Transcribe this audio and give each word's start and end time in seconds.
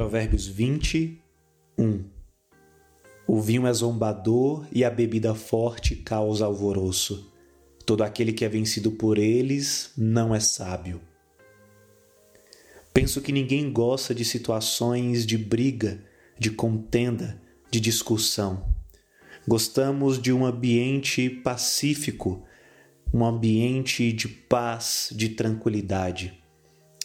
Provérbios 0.00 0.46
20, 0.46 1.20
1 1.76 2.04
O 3.26 3.38
vinho 3.38 3.66
é 3.66 3.72
zombador 3.74 4.66
e 4.72 4.82
a 4.82 4.88
bebida 4.88 5.34
forte 5.34 5.94
causa 5.94 6.46
alvoroço. 6.46 7.30
Todo 7.84 8.02
aquele 8.02 8.32
que 8.32 8.42
é 8.42 8.48
vencido 8.48 8.92
por 8.92 9.18
eles 9.18 9.92
não 9.98 10.34
é 10.34 10.40
sábio. 10.40 11.02
Penso 12.94 13.20
que 13.20 13.30
ninguém 13.30 13.70
gosta 13.70 14.14
de 14.14 14.24
situações 14.24 15.26
de 15.26 15.36
briga, 15.36 16.02
de 16.38 16.50
contenda, 16.50 17.38
de 17.70 17.78
discussão. 17.78 18.74
Gostamos 19.46 20.18
de 20.18 20.32
um 20.32 20.46
ambiente 20.46 21.28
pacífico, 21.28 22.42
um 23.12 23.22
ambiente 23.22 24.14
de 24.14 24.28
paz, 24.28 25.10
de 25.14 25.28
tranquilidade. 25.28 26.39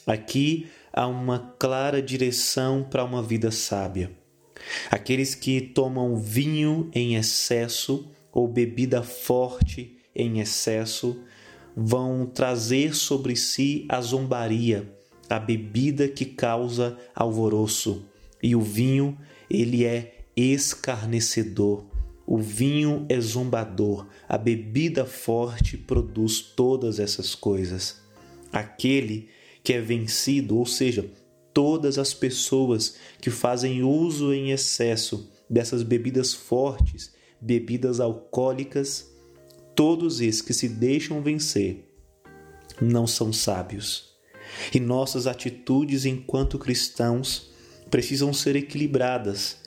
Aqui 0.05 0.67
há 0.93 1.07
uma 1.07 1.55
clara 1.57 2.01
direção 2.01 2.83
para 2.83 3.03
uma 3.03 3.23
vida 3.23 3.49
sábia. 3.51 4.11
Aqueles 4.89 5.35
que 5.35 5.59
tomam 5.59 6.15
vinho 6.15 6.89
em 6.93 7.15
excesso 7.15 8.09
ou 8.31 8.47
bebida 8.47 9.01
forte 9.01 9.97
em 10.15 10.39
excesso 10.39 11.19
vão 11.75 12.25
trazer 12.25 12.95
sobre 12.95 13.35
si 13.35 13.85
a 13.89 13.99
zombaria, 13.99 14.93
a 15.29 15.39
bebida 15.39 16.07
que 16.07 16.25
causa 16.25 16.97
alvoroço. 17.13 18.05
E 18.41 18.55
o 18.55 18.61
vinho, 18.61 19.17
ele 19.49 19.85
é 19.85 20.19
escarnecedor. 20.35 21.85
O 22.27 22.37
vinho 22.37 23.05
é 23.07 23.19
zombador, 23.19 24.07
a 24.27 24.37
bebida 24.37 25.05
forte 25.05 25.77
produz 25.77 26.39
todas 26.41 26.99
essas 26.99 27.35
coisas. 27.35 28.01
Aquele 28.51 29.29
que 29.65 29.73
é 29.73 29.81
vencido, 29.81 30.59
ou 30.59 30.65
seja, 30.65 31.09
todas 31.51 31.97
as 31.97 32.13
pessoas 32.13 32.97
que 33.19 33.31
fazem 33.31 33.81
uso 33.81 34.31
em 34.31 34.51
excesso 34.51 35.31
dessas 35.49 35.81
bebidas 35.81 36.35
fortes, 36.35 37.11
bebidas 37.41 37.99
alcoólicas, 37.99 39.11
todos 39.73 40.21
esses 40.21 40.41
que 40.43 40.53
se 40.53 40.69
deixam 40.69 41.21
vencer 41.21 41.91
não 42.79 43.07
são 43.07 43.33
sábios. 43.33 44.13
E 44.71 44.79
nossas 44.79 45.25
atitudes 45.25 46.05
enquanto 46.05 46.59
cristãos 46.59 47.49
precisam 47.89 48.31
ser 48.31 48.55
equilibradas, 48.55 49.57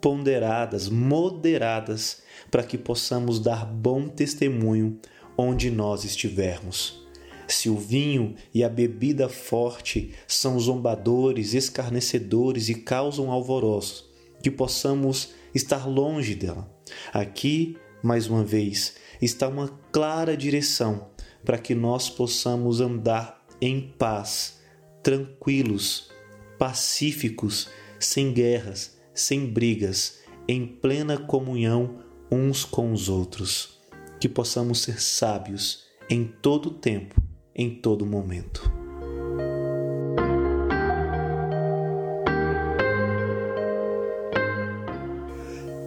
ponderadas, 0.00 0.88
moderadas, 0.88 2.22
para 2.48 2.62
que 2.62 2.78
possamos 2.78 3.40
dar 3.40 3.66
bom 3.66 4.08
testemunho 4.08 5.00
onde 5.36 5.68
nós 5.68 6.04
estivermos. 6.04 7.07
Se 7.48 7.70
o 7.70 7.76
vinho 7.76 8.34
e 8.52 8.62
a 8.62 8.68
bebida 8.68 9.26
forte 9.26 10.12
são 10.26 10.60
zombadores, 10.60 11.54
escarnecedores 11.54 12.68
e 12.68 12.74
causam 12.74 13.30
alvoroço, 13.32 14.12
que 14.42 14.50
possamos 14.50 15.30
estar 15.54 15.88
longe 15.88 16.34
dela. 16.34 16.70
Aqui, 17.10 17.78
mais 18.02 18.28
uma 18.28 18.44
vez, 18.44 18.96
está 19.20 19.48
uma 19.48 19.68
clara 19.90 20.36
direção 20.36 21.08
para 21.42 21.56
que 21.56 21.74
nós 21.74 22.10
possamos 22.10 22.82
andar 22.82 23.42
em 23.62 23.94
paz, 23.98 24.60
tranquilos, 25.02 26.10
pacíficos, 26.58 27.70
sem 27.98 28.30
guerras, 28.30 28.98
sem 29.14 29.46
brigas, 29.46 30.18
em 30.46 30.66
plena 30.66 31.16
comunhão 31.16 32.04
uns 32.30 32.62
com 32.62 32.92
os 32.92 33.08
outros. 33.08 33.78
Que 34.20 34.28
possamos 34.28 34.82
ser 34.82 35.00
sábios 35.00 35.84
em 36.10 36.24
todo 36.24 36.70
tempo 36.70 37.27
em 37.58 37.68
todo 37.68 38.06
momento. 38.06 38.70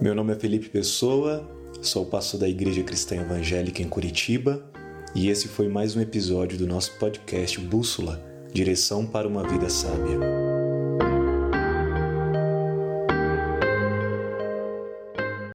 Meu 0.01 0.13
nome 0.13 0.33
é 0.33 0.35
Felipe 0.35 0.67
Pessoa, 0.67 1.49
sou 1.81 2.05
pastor 2.05 2.41
da 2.41 2.49
Igreja 2.49 2.83
Cristã 2.83 3.15
Evangélica 3.15 3.81
em 3.81 3.87
Curitiba 3.87 4.61
e 5.15 5.29
esse 5.29 5.47
foi 5.47 5.69
mais 5.69 5.95
um 5.95 6.01
episódio 6.01 6.57
do 6.57 6.67
nosso 6.67 6.97
podcast 6.99 7.59
Bússola 7.61 8.21
Direção 8.51 9.05
para 9.05 9.27
uma 9.27 9.47
Vida 9.47 9.69
Sábia. 9.69 10.40